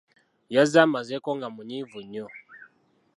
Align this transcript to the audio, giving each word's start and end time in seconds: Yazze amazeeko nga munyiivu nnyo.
Yazze 0.53 0.77
amazeeko 0.85 1.29
nga 1.37 1.47
munyiivu 1.55 1.99
nnyo. 2.03 2.27